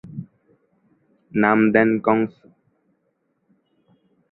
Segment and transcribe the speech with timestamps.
[1.31, 2.33] নাম দেন কংস।